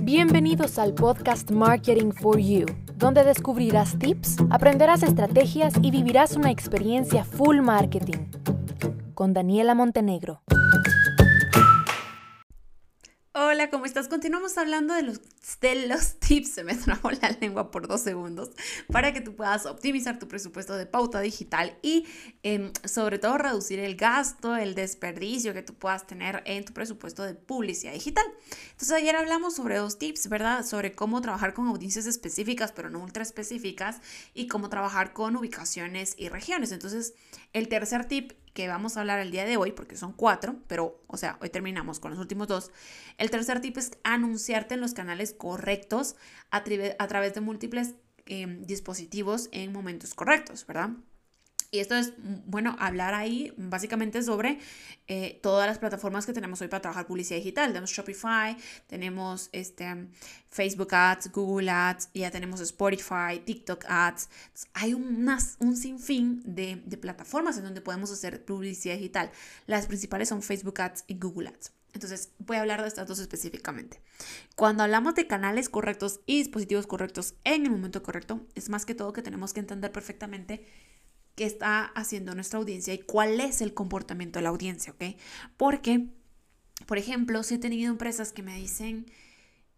Bienvenidos 0.00 0.80
al 0.80 0.94
podcast 0.94 1.52
Marketing 1.52 2.10
for 2.10 2.40
You, 2.40 2.66
donde 2.96 3.22
descubrirás 3.22 3.96
tips, 3.96 4.38
aprenderás 4.50 5.04
estrategias 5.04 5.74
y 5.80 5.92
vivirás 5.92 6.34
una 6.34 6.50
experiencia 6.50 7.22
full 7.24 7.60
marketing. 7.60 8.26
Con 9.14 9.32
Daniela 9.32 9.76
Montenegro. 9.76 10.42
Hola, 13.62 13.70
¿cómo 13.70 13.86
estás? 13.86 14.08
Continuamos 14.08 14.58
hablando 14.58 14.92
de 14.92 15.02
los, 15.02 15.20
de 15.60 15.86
los 15.86 16.14
tips, 16.18 16.50
se 16.50 16.64
me 16.64 16.74
trabó 16.74 17.12
la 17.12 17.30
lengua 17.40 17.70
por 17.70 17.86
dos 17.86 18.00
segundos, 18.00 18.50
para 18.90 19.12
que 19.12 19.20
tú 19.20 19.36
puedas 19.36 19.66
optimizar 19.66 20.18
tu 20.18 20.26
presupuesto 20.26 20.74
de 20.74 20.84
pauta 20.84 21.20
digital 21.20 21.78
y 21.80 22.04
em, 22.42 22.72
sobre 22.84 23.20
todo 23.20 23.38
reducir 23.38 23.78
el 23.78 23.94
gasto, 23.94 24.56
el 24.56 24.74
desperdicio 24.74 25.54
que 25.54 25.62
tú 25.62 25.74
puedas 25.74 26.08
tener 26.08 26.42
en 26.44 26.64
tu 26.64 26.72
presupuesto 26.72 27.22
de 27.22 27.34
publicidad 27.34 27.92
digital. 27.92 28.24
Entonces 28.72 28.90
ayer 28.90 29.14
hablamos 29.14 29.54
sobre 29.54 29.76
dos 29.76 29.96
tips, 29.96 30.28
¿verdad? 30.28 30.66
Sobre 30.66 30.96
cómo 30.96 31.20
trabajar 31.20 31.54
con 31.54 31.68
audiencias 31.68 32.06
específicas, 32.06 32.72
pero 32.72 32.90
no 32.90 32.98
ultra 32.98 33.22
específicas, 33.22 34.00
y 34.34 34.48
cómo 34.48 34.70
trabajar 34.70 35.12
con 35.12 35.36
ubicaciones 35.36 36.14
y 36.18 36.30
regiones. 36.30 36.72
Entonces, 36.72 37.14
el 37.52 37.68
tercer 37.68 38.06
tip 38.06 38.32
que 38.52 38.68
vamos 38.68 38.96
a 38.96 39.00
hablar 39.00 39.18
el 39.20 39.30
día 39.30 39.44
de 39.44 39.56
hoy, 39.56 39.72
porque 39.72 39.96
son 39.96 40.12
cuatro, 40.12 40.56
pero, 40.66 41.00
o 41.06 41.16
sea, 41.16 41.38
hoy 41.40 41.50
terminamos 41.50 42.00
con 42.00 42.10
los 42.10 42.20
últimos 42.20 42.48
dos. 42.48 42.70
El 43.18 43.30
tercer 43.30 43.60
tip 43.60 43.76
es 43.78 43.92
anunciarte 44.04 44.74
en 44.74 44.80
los 44.80 44.94
canales 44.94 45.32
correctos 45.32 46.16
a, 46.50 46.62
través 46.62 47.34
de 47.34 47.40
múltiples 47.40 47.94
em, 48.26 48.64
dispositivos 48.66 49.48
en 49.52 49.72
momentos 49.72 50.14
correctos, 50.14 50.66
¿verdad? 50.66 50.90
Y 51.74 51.78
esto 51.78 51.96
es, 51.96 52.12
bueno, 52.18 52.76
hablar 52.78 53.14
ahí 53.14 53.54
básicamente 53.56 54.22
sobre 54.22 54.58
eh, 55.08 55.40
todas 55.42 55.66
las 55.66 55.78
plataformas 55.78 56.26
que 56.26 56.34
tenemos 56.34 56.60
hoy 56.60 56.68
para 56.68 56.82
trabajar 56.82 57.06
publicidad 57.06 57.38
digital. 57.38 57.68
Tenemos 57.68 57.90
Shopify, 57.90 58.58
tenemos 58.88 59.48
este, 59.52 59.86
Facebook 60.50 60.94
Ads, 60.94 61.32
Google 61.32 61.70
Ads, 61.70 62.10
ya 62.12 62.30
tenemos 62.30 62.60
Spotify, 62.60 63.40
TikTok 63.42 63.86
Ads. 63.88 64.28
hay 64.74 64.92
unas, 64.92 65.56
un 65.60 65.74
sinfín 65.74 66.42
de, 66.44 66.82
de 66.84 66.98
plataformas 66.98 67.56
en 67.56 67.64
donde 67.64 67.80
podemos 67.80 68.12
hacer 68.12 68.44
publicidad 68.44 68.96
digital. 68.96 69.30
Las 69.66 69.86
principales 69.86 70.28
son 70.28 70.42
Facebook 70.42 70.78
Ads 70.78 71.04
y 71.06 71.14
Google 71.14 71.48
Ads. 71.48 71.72
Entonces, 71.94 72.32
voy 72.38 72.58
a 72.58 72.60
hablar 72.60 72.82
de 72.82 72.88
estas 72.88 73.08
dos 73.08 73.18
específicamente. 73.18 73.98
Cuando 74.56 74.82
hablamos 74.82 75.14
de 75.14 75.26
canales 75.26 75.70
correctos 75.70 76.20
y 76.26 76.36
dispositivos 76.36 76.86
correctos 76.86 77.34
en 77.44 77.64
el 77.64 77.70
momento 77.70 78.02
correcto, 78.02 78.46
es 78.54 78.68
más 78.68 78.84
que 78.84 78.94
todo 78.94 79.14
que 79.14 79.22
tenemos 79.22 79.54
que 79.54 79.60
entender 79.60 79.90
perfectamente 79.90 80.66
qué 81.34 81.44
está 81.44 81.84
haciendo 81.84 82.34
nuestra 82.34 82.58
audiencia 82.58 82.94
y 82.94 82.98
cuál 82.98 83.40
es 83.40 83.60
el 83.60 83.74
comportamiento 83.74 84.38
de 84.38 84.42
la 84.44 84.50
audiencia, 84.50 84.92
¿ok? 84.92 85.16
Porque, 85.56 86.08
por 86.86 86.98
ejemplo, 86.98 87.42
si 87.42 87.54
he 87.54 87.58
tenido 87.58 87.90
empresas 87.90 88.32
que 88.32 88.42
me 88.42 88.56
dicen, 88.56 89.06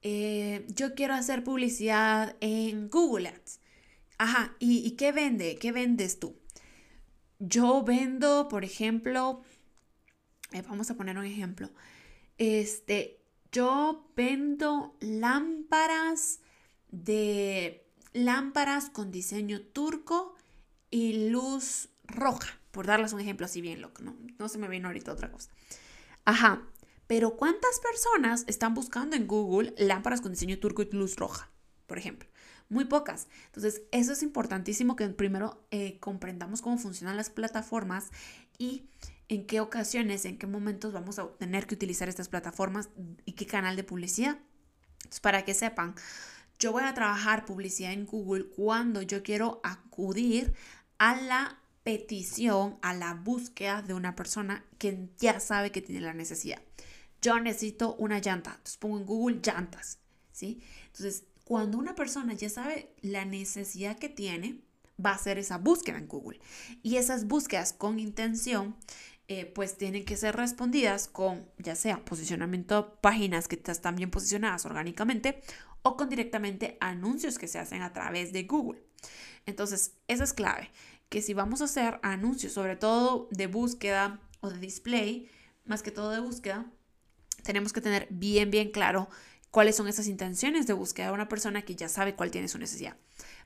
eh, 0.02 0.66
yo 0.68 0.94
quiero 0.94 1.14
hacer 1.14 1.44
publicidad 1.44 2.36
en 2.40 2.90
Google 2.90 3.28
Ads. 3.28 3.60
Ajá, 4.18 4.54
¿y, 4.58 4.92
qué 4.92 5.12
vende? 5.12 5.56
¿Qué 5.56 5.72
vendes 5.72 6.20
tú? 6.20 6.36
Yo 7.38 7.82
vendo, 7.82 8.48
por 8.48 8.64
ejemplo, 8.64 9.42
eh, 10.52 10.62
vamos 10.62 10.90
a 10.90 10.94
poner 10.94 11.18
un 11.18 11.24
ejemplo. 11.24 11.70
Este, 12.38 13.20
yo 13.50 14.10
vendo 14.16 14.96
lámparas 15.00 16.40
de 16.90 17.86
lámparas 18.12 18.90
con 18.90 19.10
diseño 19.10 19.60
turco 19.60 20.33
y 20.94 21.28
luz 21.28 21.88
roja, 22.04 22.56
por 22.70 22.86
darles 22.86 23.12
un 23.12 23.18
ejemplo 23.18 23.46
así 23.46 23.60
bien 23.60 23.80
loco, 23.80 24.00
¿no? 24.04 24.16
No 24.38 24.48
se 24.48 24.58
me 24.58 24.68
viene 24.68 24.86
ahorita 24.86 25.12
otra 25.12 25.28
cosa. 25.28 25.50
Ajá, 26.24 26.68
pero 27.08 27.36
¿cuántas 27.36 27.80
personas 27.80 28.44
están 28.46 28.74
buscando 28.74 29.16
en 29.16 29.26
Google 29.26 29.74
lámparas 29.76 30.20
con 30.20 30.30
diseño 30.30 30.56
turco 30.60 30.82
y 30.82 30.90
luz 30.92 31.16
roja, 31.16 31.50
por 31.88 31.98
ejemplo? 31.98 32.28
Muy 32.68 32.84
pocas. 32.84 33.26
Entonces, 33.46 33.82
eso 33.90 34.12
es 34.12 34.22
importantísimo 34.22 34.94
que 34.94 35.08
primero 35.08 35.66
eh, 35.72 35.98
comprendamos 35.98 36.62
cómo 36.62 36.78
funcionan 36.78 37.16
las 37.16 37.28
plataformas 37.28 38.10
y 38.56 38.88
en 39.28 39.48
qué 39.48 39.58
ocasiones, 39.60 40.24
en 40.24 40.38
qué 40.38 40.46
momentos 40.46 40.92
vamos 40.92 41.18
a 41.18 41.26
tener 41.38 41.66
que 41.66 41.74
utilizar 41.74 42.08
estas 42.08 42.28
plataformas 42.28 42.88
y 43.24 43.32
qué 43.32 43.46
canal 43.46 43.74
de 43.74 43.82
publicidad. 43.82 44.38
Entonces, 44.98 45.18
para 45.18 45.44
que 45.44 45.54
sepan, 45.54 45.96
yo 46.60 46.70
voy 46.70 46.84
a 46.84 46.94
trabajar 46.94 47.44
publicidad 47.46 47.92
en 47.92 48.06
Google 48.06 48.46
cuando 48.54 49.02
yo 49.02 49.24
quiero 49.24 49.60
acudir 49.64 50.54
a 51.04 51.20
la 51.20 51.58
petición, 51.82 52.78
a 52.80 52.94
la 52.94 53.12
búsqueda 53.12 53.82
de 53.82 53.92
una 53.92 54.16
persona 54.16 54.64
que 54.78 55.10
ya 55.18 55.38
sabe 55.38 55.70
que 55.70 55.82
tiene 55.82 56.00
la 56.00 56.14
necesidad. 56.14 56.62
Yo 57.20 57.38
necesito 57.40 57.94
una 57.96 58.20
llanta, 58.20 58.52
entonces 58.52 58.78
pongo 58.78 58.96
en 58.96 59.04
Google 59.04 59.40
llantas, 59.44 59.98
¿sí? 60.32 60.62
Entonces, 60.86 61.24
cuando 61.44 61.76
una 61.76 61.94
persona 61.94 62.32
ya 62.32 62.48
sabe 62.48 62.94
la 63.02 63.26
necesidad 63.26 63.98
que 63.98 64.08
tiene, 64.08 64.62
va 65.04 65.10
a 65.10 65.16
hacer 65.16 65.36
esa 65.38 65.58
búsqueda 65.58 65.98
en 65.98 66.08
Google. 66.08 66.40
Y 66.82 66.96
esas 66.96 67.26
búsquedas 67.26 67.74
con 67.74 67.98
intención, 67.98 68.74
eh, 69.28 69.44
pues 69.44 69.76
tienen 69.76 70.06
que 70.06 70.16
ser 70.16 70.36
respondidas 70.36 71.06
con, 71.06 71.46
ya 71.58 71.74
sea 71.74 72.02
posicionamiento, 72.02 72.98
páginas 73.02 73.46
que 73.46 73.60
están 73.62 73.96
bien 73.96 74.10
posicionadas 74.10 74.64
orgánicamente 74.64 75.42
o 75.82 75.98
con 75.98 76.08
directamente 76.08 76.78
anuncios 76.80 77.38
que 77.38 77.46
se 77.46 77.58
hacen 77.58 77.82
a 77.82 77.92
través 77.92 78.32
de 78.32 78.44
Google. 78.44 78.82
Entonces, 79.46 79.92
esa 80.08 80.24
es 80.24 80.32
clave, 80.32 80.70
que 81.08 81.22
si 81.22 81.34
vamos 81.34 81.60
a 81.60 81.64
hacer 81.64 82.00
anuncios, 82.02 82.52
sobre 82.52 82.76
todo 82.76 83.28
de 83.30 83.46
búsqueda 83.46 84.20
o 84.40 84.50
de 84.50 84.58
display, 84.58 85.28
más 85.64 85.82
que 85.82 85.90
todo 85.90 86.10
de 86.10 86.20
búsqueda, 86.20 86.66
tenemos 87.42 87.72
que 87.72 87.80
tener 87.80 88.06
bien, 88.10 88.50
bien 88.50 88.70
claro 88.70 89.08
cuáles 89.50 89.76
son 89.76 89.86
esas 89.86 90.08
intenciones 90.08 90.66
de 90.66 90.72
búsqueda 90.72 91.06
de 91.06 91.12
una 91.12 91.28
persona 91.28 91.62
que 91.62 91.76
ya 91.76 91.88
sabe 91.88 92.14
cuál 92.14 92.30
tiene 92.30 92.48
su 92.48 92.58
necesidad. 92.58 92.96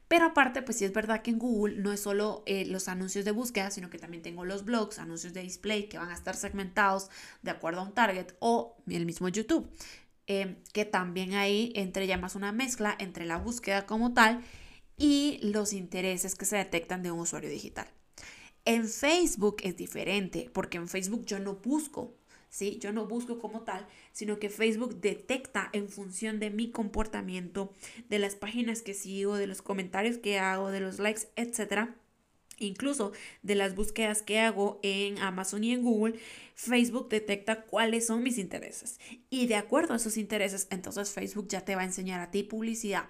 Pero 0.08 0.24
aparte, 0.24 0.62
pues 0.62 0.78
sí 0.78 0.86
es 0.86 0.92
verdad 0.94 1.20
que 1.20 1.30
en 1.30 1.38
Google 1.38 1.76
no 1.76 1.92
es 1.92 2.00
solo 2.00 2.42
eh, 2.46 2.64
los 2.64 2.88
anuncios 2.88 3.26
de 3.26 3.30
búsqueda, 3.30 3.70
sino 3.70 3.90
que 3.90 3.98
también 3.98 4.22
tengo 4.22 4.46
los 4.46 4.64
blogs, 4.64 4.98
anuncios 4.98 5.34
de 5.34 5.42
display 5.42 5.88
que 5.88 5.98
van 5.98 6.08
a 6.08 6.14
estar 6.14 6.34
segmentados 6.34 7.10
de 7.42 7.50
acuerdo 7.50 7.80
a 7.80 7.84
un 7.84 7.92
target 7.92 8.32
o 8.38 8.78
el 8.88 9.04
mismo 9.04 9.28
YouTube, 9.28 9.70
eh, 10.26 10.56
que 10.72 10.86
también 10.86 11.34
ahí 11.34 11.72
entre 11.76 12.06
ya 12.06 12.16
más 12.16 12.36
una 12.36 12.52
mezcla 12.52 12.96
entre 12.98 13.26
la 13.26 13.36
búsqueda 13.36 13.84
como 13.84 14.14
tal 14.14 14.42
y 14.98 15.38
los 15.42 15.72
intereses 15.72 16.34
que 16.34 16.44
se 16.44 16.56
detectan 16.56 17.02
de 17.02 17.12
un 17.12 17.20
usuario 17.20 17.48
digital. 17.48 17.88
En 18.64 18.86
Facebook 18.86 19.58
es 19.62 19.76
diferente, 19.76 20.50
porque 20.52 20.76
en 20.76 20.88
Facebook 20.88 21.24
yo 21.24 21.38
no 21.38 21.54
busco, 21.54 22.14
¿sí? 22.50 22.78
Yo 22.80 22.92
no 22.92 23.06
busco 23.06 23.38
como 23.38 23.62
tal, 23.62 23.86
sino 24.12 24.38
que 24.38 24.50
Facebook 24.50 25.00
detecta 25.00 25.70
en 25.72 25.88
función 25.88 26.40
de 26.40 26.50
mi 26.50 26.70
comportamiento, 26.70 27.72
de 28.08 28.18
las 28.18 28.34
páginas 28.34 28.82
que 28.82 28.92
sigo, 28.92 29.36
de 29.36 29.46
los 29.46 29.62
comentarios 29.62 30.18
que 30.18 30.38
hago, 30.38 30.70
de 30.70 30.80
los 30.80 30.98
likes, 30.98 31.28
etcétera, 31.36 31.96
incluso 32.58 33.12
de 33.42 33.54
las 33.54 33.74
búsquedas 33.74 34.22
que 34.22 34.40
hago 34.40 34.80
en 34.82 35.18
Amazon 35.18 35.64
y 35.64 35.72
en 35.72 35.82
Google, 35.82 36.18
Facebook 36.54 37.08
detecta 37.08 37.62
cuáles 37.62 38.06
son 38.06 38.22
mis 38.22 38.38
intereses. 38.38 38.98
Y 39.30 39.46
de 39.46 39.56
acuerdo 39.56 39.94
a 39.94 39.96
esos 39.96 40.16
intereses, 40.16 40.66
entonces 40.70 41.10
Facebook 41.10 41.48
ya 41.48 41.60
te 41.60 41.76
va 41.76 41.82
a 41.82 41.86
enseñar 41.86 42.20
a 42.20 42.30
ti 42.30 42.42
publicidad 42.42 43.04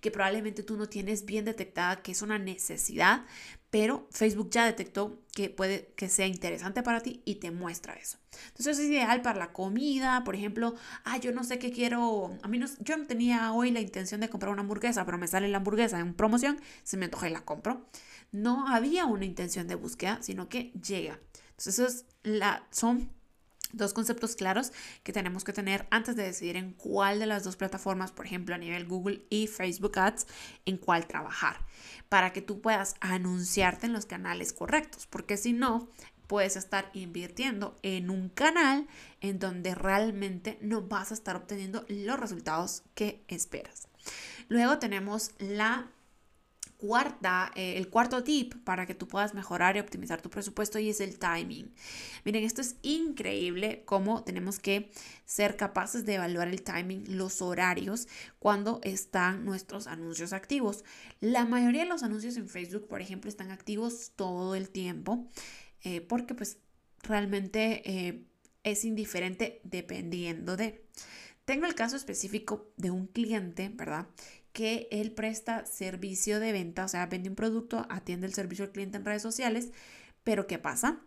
que 0.00 0.10
probablemente 0.10 0.62
tú 0.62 0.76
no 0.76 0.88
tienes 0.88 1.24
bien 1.24 1.44
detectada 1.44 2.02
que 2.02 2.12
es 2.12 2.22
una 2.22 2.38
necesidad, 2.38 3.24
pero 3.70 4.06
Facebook 4.10 4.50
ya 4.50 4.66
detectó 4.66 5.18
que 5.34 5.50
puede 5.50 5.92
que 5.96 6.08
sea 6.08 6.26
interesante 6.26 6.82
para 6.82 7.00
ti 7.00 7.22
y 7.24 7.36
te 7.36 7.50
muestra 7.50 7.94
eso. 7.94 8.18
Entonces 8.48 8.78
es 8.78 8.86
ideal 8.86 9.22
para 9.22 9.38
la 9.38 9.52
comida, 9.52 10.22
por 10.24 10.36
ejemplo, 10.36 10.74
ah, 11.04 11.18
yo 11.18 11.32
no 11.32 11.42
sé 11.42 11.58
qué 11.58 11.72
quiero, 11.72 12.38
a 12.42 12.48
mí 12.48 12.58
no, 12.58 12.66
yo 12.80 12.96
no 12.96 13.06
tenía 13.06 13.52
hoy 13.52 13.70
la 13.70 13.80
intención 13.80 14.20
de 14.20 14.28
comprar 14.28 14.52
una 14.52 14.62
hamburguesa, 14.62 15.04
pero 15.04 15.18
me 15.18 15.26
sale 15.26 15.48
la 15.48 15.58
hamburguesa 15.58 15.98
en 15.98 16.14
promoción, 16.14 16.60
se 16.84 16.96
me 16.96 17.06
antoja 17.06 17.28
y 17.28 17.32
la 17.32 17.44
compro. 17.44 17.84
No 18.34 18.66
había 18.66 19.06
una 19.06 19.24
intención 19.24 19.68
de 19.68 19.76
búsqueda, 19.76 20.18
sino 20.20 20.48
que 20.48 20.72
llega. 20.72 21.20
Entonces, 21.56 22.04
la, 22.24 22.66
son 22.72 23.08
dos 23.72 23.94
conceptos 23.94 24.34
claros 24.34 24.72
que 25.04 25.12
tenemos 25.12 25.44
que 25.44 25.52
tener 25.52 25.86
antes 25.92 26.16
de 26.16 26.24
decidir 26.24 26.56
en 26.56 26.72
cuál 26.72 27.20
de 27.20 27.26
las 27.26 27.44
dos 27.44 27.54
plataformas, 27.54 28.10
por 28.10 28.26
ejemplo 28.26 28.56
a 28.56 28.58
nivel 28.58 28.86
Google 28.86 29.24
y 29.30 29.46
Facebook 29.46 29.96
Ads, 30.00 30.26
en 30.66 30.78
cuál 30.78 31.06
trabajar, 31.06 31.64
para 32.08 32.32
que 32.32 32.42
tú 32.42 32.60
puedas 32.60 32.96
anunciarte 32.98 33.86
en 33.86 33.92
los 33.92 34.04
canales 34.04 34.52
correctos, 34.52 35.06
porque 35.06 35.36
si 35.36 35.52
no, 35.52 35.88
puedes 36.26 36.56
estar 36.56 36.90
invirtiendo 36.92 37.78
en 37.82 38.10
un 38.10 38.30
canal 38.30 38.88
en 39.20 39.38
donde 39.38 39.76
realmente 39.76 40.58
no 40.60 40.82
vas 40.82 41.12
a 41.12 41.14
estar 41.14 41.36
obteniendo 41.36 41.84
los 41.88 42.18
resultados 42.18 42.82
que 42.96 43.24
esperas. 43.28 43.86
Luego 44.48 44.78
tenemos 44.78 45.30
la 45.38 45.88
cuarta, 46.84 47.50
eh, 47.54 47.78
el 47.78 47.88
cuarto 47.88 48.22
tip 48.22 48.54
para 48.62 48.84
que 48.84 48.94
tú 48.94 49.08
puedas 49.08 49.32
mejorar 49.32 49.76
y 49.76 49.80
optimizar 49.80 50.20
tu 50.20 50.28
presupuesto 50.28 50.78
y 50.78 50.90
es 50.90 51.00
el 51.00 51.18
timing. 51.18 51.72
Miren, 52.26 52.44
esto 52.44 52.60
es 52.60 52.76
increíble 52.82 53.84
cómo 53.86 54.22
tenemos 54.22 54.58
que 54.58 54.90
ser 55.24 55.56
capaces 55.56 56.04
de 56.04 56.16
evaluar 56.16 56.48
el 56.48 56.62
timing, 56.62 57.16
los 57.16 57.40
horarios, 57.40 58.06
cuando 58.38 58.80
están 58.82 59.46
nuestros 59.46 59.86
anuncios 59.86 60.34
activos. 60.34 60.84
La 61.20 61.46
mayoría 61.46 61.84
de 61.84 61.88
los 61.88 62.02
anuncios 62.02 62.36
en 62.36 62.50
Facebook, 62.50 62.86
por 62.86 63.00
ejemplo, 63.00 63.30
están 63.30 63.50
activos 63.50 64.12
todo 64.14 64.54
el 64.54 64.68
tiempo 64.68 65.30
eh, 65.84 66.02
porque 66.02 66.34
pues 66.34 66.58
realmente 67.02 67.82
eh, 67.90 68.26
es 68.62 68.84
indiferente 68.84 69.60
dependiendo 69.64 70.58
de... 70.58 70.84
Tengo 71.46 71.64
el 71.66 71.74
caso 71.74 71.96
específico 71.96 72.72
de 72.76 72.90
un 72.90 73.06
cliente, 73.06 73.70
¿verdad? 73.72 74.06
Que 74.54 74.88
él 74.90 75.12
presta 75.12 75.66
servicio 75.66 76.40
de 76.40 76.52
venta, 76.52 76.86
o 76.86 76.88
sea, 76.88 77.04
vende 77.04 77.28
un 77.28 77.34
producto, 77.34 77.86
atiende 77.90 78.26
el 78.26 78.32
servicio 78.32 78.64
al 78.64 78.72
cliente 78.72 78.96
en 78.96 79.04
redes 79.04 79.20
sociales, 79.20 79.68
pero 80.22 80.46
¿qué 80.46 80.58
pasa? 80.58 81.00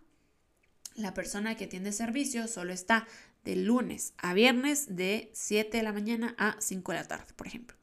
La 0.93 1.15
persona 1.15 1.55
que 1.55 1.65
atiende 1.65 1.91
servicio 1.91 2.47
solo 2.47 2.73
está 2.73 3.07
de 3.43 3.55
lunes 3.55 4.13
a 4.17 4.33
viernes 4.33 4.95
de 4.95 5.31
7 5.33 5.77
de 5.77 5.83
la 5.83 5.93
mañana 5.93 6.35
a 6.37 6.57
5 6.59 6.91
de 6.91 6.97
la 6.97 7.07
tarde, 7.07 7.33
por 7.35 7.47
ejemplo. 7.47 7.77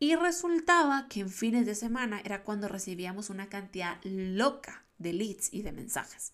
Y 0.00 0.14
resultaba 0.14 1.06
que 1.08 1.20
en 1.20 1.28
fines 1.28 1.66
de 1.66 1.74
semana 1.74 2.20
era 2.24 2.42
cuando 2.42 2.66
recibíamos 2.66 3.30
una 3.30 3.48
cantidad 3.48 3.98
loca 4.04 4.84
de 4.96 5.12
leads 5.12 5.52
y 5.52 5.62
de 5.62 5.72
mensajes. 5.72 6.32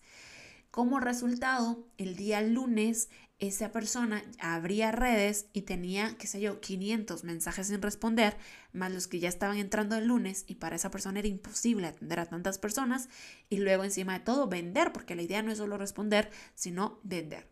Como 0.71 0.99
resultado, 0.99 1.87
el 1.97 2.15
día 2.15 2.41
lunes 2.41 3.09
esa 3.39 3.71
persona 3.71 4.23
abría 4.39 4.91
redes 4.91 5.47
y 5.51 5.63
tenía, 5.63 6.17
qué 6.17 6.25
sé 6.25 6.39
yo, 6.39 6.61
500 6.61 7.23
mensajes 7.25 7.67
sin 7.67 7.81
responder, 7.81 8.37
más 8.71 8.93
los 8.93 9.07
que 9.07 9.19
ya 9.19 9.27
estaban 9.27 9.57
entrando 9.57 9.97
el 9.97 10.07
lunes 10.07 10.45
y 10.47 10.55
para 10.55 10.77
esa 10.77 10.89
persona 10.89 11.19
era 11.19 11.27
imposible 11.27 11.87
atender 11.87 12.19
a 12.19 12.27
tantas 12.27 12.57
personas 12.57 13.09
y 13.49 13.57
luego 13.57 13.83
encima 13.83 14.13
de 14.13 14.25
todo 14.25 14.47
vender, 14.47 14.93
porque 14.93 15.15
la 15.15 15.21
idea 15.21 15.41
no 15.41 15.51
es 15.51 15.57
solo 15.57 15.77
responder, 15.77 16.31
sino 16.53 16.99
vender. 17.03 17.49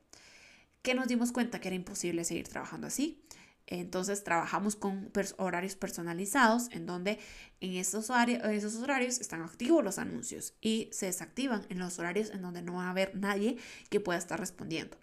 ¿Qué 0.81 0.95
nos 0.95 1.07
dimos 1.07 1.31
cuenta? 1.31 1.59
Que 1.59 1.69
era 1.69 1.75
imposible 1.75 2.23
seguir 2.23 2.47
trabajando 2.47 2.87
así. 2.87 3.21
Entonces 3.67 4.23
trabajamos 4.23 4.75
con 4.75 5.11
horarios 5.37 5.75
personalizados 5.75 6.69
en 6.71 6.85
donde 6.85 7.19
en 7.61 7.75
esos, 7.75 8.09
esos 8.09 8.75
horarios 8.75 9.19
están 9.19 9.41
activos 9.41 9.83
los 9.83 9.97
anuncios 9.97 10.53
y 10.59 10.89
se 10.91 11.05
desactivan 11.05 11.65
en 11.69 11.79
los 11.79 11.97
horarios 11.99 12.31
en 12.31 12.41
donde 12.41 12.61
no 12.61 12.75
va 12.75 12.87
a 12.87 12.89
haber 12.89 13.15
nadie 13.15 13.57
que 13.89 14.01
pueda 14.01 14.19
estar 14.19 14.37
respondiendo. 14.39 14.97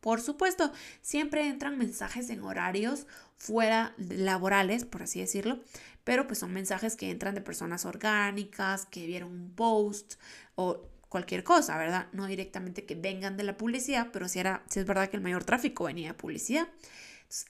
Por 0.00 0.20
supuesto, 0.20 0.72
siempre 1.02 1.46
entran 1.46 1.78
mensajes 1.78 2.30
en 2.30 2.42
horarios 2.42 3.06
fuera 3.36 3.94
laborales, 3.98 4.84
por 4.84 5.02
así 5.02 5.20
decirlo, 5.20 5.60
pero 6.04 6.26
pues 6.26 6.38
son 6.38 6.52
mensajes 6.52 6.96
que 6.96 7.10
entran 7.10 7.34
de 7.34 7.40
personas 7.40 7.84
orgánicas, 7.84 8.86
que 8.86 9.06
vieron 9.06 9.32
un 9.32 9.54
post 9.54 10.14
o 10.54 10.88
cualquier 11.08 11.44
cosa, 11.44 11.76
¿verdad? 11.76 12.06
No 12.12 12.26
directamente 12.26 12.86
que 12.86 12.94
vengan 12.94 13.36
de 13.36 13.44
la 13.44 13.56
publicidad, 13.56 14.08
pero 14.12 14.28
si, 14.28 14.38
era, 14.38 14.62
si 14.68 14.80
es 14.80 14.86
verdad 14.86 15.08
que 15.08 15.16
el 15.16 15.22
mayor 15.22 15.44
tráfico 15.44 15.84
venía 15.84 16.08
de 16.08 16.14
publicidad 16.14 16.68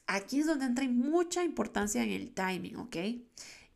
aquí 0.06 0.41
es 0.41 0.46
donde 0.46 0.67
entra 0.67 0.87
mucha 0.88 1.44
importancia 1.44 2.03
en 2.03 2.11
el 2.11 2.32
timing, 2.32 2.76
¿ok? 2.76 2.96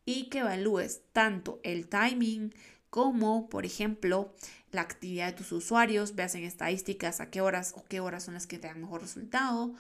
Y 0.05 0.29
que 0.29 0.41
evalúes 0.41 1.03
tanto 1.13 1.61
el 1.63 1.89
timing 1.89 2.55
como, 2.95 3.49
por 3.49 3.67
ejemplo, 3.67 4.33
la 4.71 4.83
actividad 4.83 5.27
de 5.27 5.33
tus 5.33 5.51
usuarios, 5.51 6.15
veas 6.15 6.37
en 6.37 6.45
estadísticas 6.45 7.19
a 7.19 7.29
qué 7.29 7.41
horas 7.41 7.75
o 7.77 7.85
qué 7.89 7.99
horas 7.99 8.23
son 8.23 8.35
las 8.35 8.47
que 8.47 8.57
te 8.57 8.69
dan 8.69 8.83
mejor 8.83 9.03
resultado. 9.03 9.75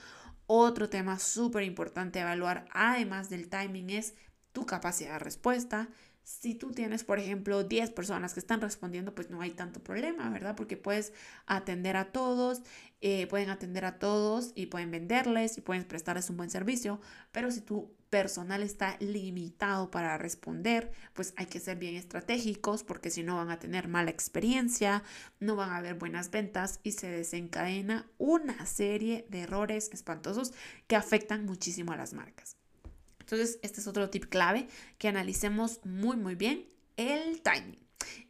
Otro 0.49 0.88
tema 0.88 1.20
súper 1.20 1.62
importante 1.62 2.19
a 2.19 2.22
evaluar, 2.22 2.66
además 2.72 3.31
del 3.31 3.49
timing, 3.49 3.90
es 3.90 4.14
tu 4.50 4.66
capacidad 4.66 5.12
de 5.12 5.19
respuesta, 5.20 5.90
si 6.25 6.55
tú 6.55 6.72
tienes, 6.72 7.05
por 7.05 7.19
ejemplo, 7.19 7.62
10 7.62 7.90
personas 7.90 8.32
que 8.32 8.40
están 8.40 8.61
respondiendo, 8.61 9.14
pues 9.14 9.31
no 9.31 9.43
hay 9.43 9.50
tanto 9.50 9.81
problema, 9.81 10.31
¿verdad? 10.31 10.56
Porque 10.56 10.76
puedes 10.76 11.12
atender 11.46 11.96
a 11.96 12.12
todos, 12.12 12.62
eh, 13.02 13.26
pueden 13.26 13.50
atender 13.50 13.84
a 13.84 13.99
todos 13.99 14.52
y 14.55 14.66
pueden 14.66 14.90
venderles 14.90 15.58
y 15.58 15.61
pueden 15.61 15.84
prestarles 15.84 16.31
un 16.31 16.38
buen 16.38 16.49
servicio, 16.49 16.99
pero 17.31 17.50
si 17.50 17.61
tu 17.61 17.93
personal 18.14 18.62
está 18.62 18.96
limitado 19.00 19.90
para 19.90 20.16
responder, 20.16 20.93
pues 21.14 21.34
hay 21.37 21.46
que 21.46 21.58
ser 21.58 21.78
bien 21.78 21.96
estratégicos 21.96 22.84
porque 22.84 23.11
si 23.11 23.25
no 23.25 23.34
van 23.34 23.50
a 23.50 23.58
tener 23.58 23.88
mala 23.88 24.12
experiencia, 24.12 25.02
no 25.40 25.56
van 25.56 25.70
a 25.70 25.78
haber 25.78 25.96
buenas 25.96 26.31
ventas 26.31 26.78
y 26.84 26.93
se 26.93 27.08
desencadena 27.08 28.08
una 28.19 28.66
serie 28.66 29.26
de 29.31 29.40
errores 29.40 29.90
espantosos 29.93 30.52
que 30.87 30.94
afectan 30.94 31.44
muchísimo 31.44 31.90
a 31.90 31.96
las 31.96 32.12
marcas. 32.12 32.56
Entonces, 33.19 33.58
este 33.62 33.81
es 33.81 33.88
otro 33.88 34.08
tip 34.11 34.26
clave 34.26 34.69
que 34.96 35.08
analicemos 35.08 35.81
muy, 35.84 36.16
muy 36.16 36.37
bien 36.37 36.69
el 36.96 37.43
timing. 37.43 37.84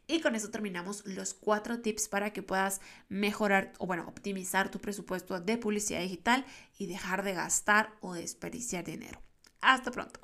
Y 0.07 0.19
con 0.19 0.33
eso 0.33 0.49
terminamos 0.49 1.05
los 1.05 1.35
cuatro 1.35 1.79
tips 1.81 2.07
para 2.07 2.33
que 2.33 2.41
puedas 2.41 2.81
mejorar 3.07 3.71
o 3.77 3.85
bueno, 3.85 4.07
optimizar 4.07 4.71
tu 4.71 4.79
presupuesto 4.79 5.39
de 5.39 5.59
publicidad 5.59 5.99
digital 5.99 6.43
y 6.79 6.87
dejar 6.87 7.23
de 7.23 7.35
gastar 7.35 7.93
o 8.01 8.15
desperdiciar 8.15 8.83
dinero. 8.83 9.21
Hasta 9.65 9.89
pronto. 9.91 10.19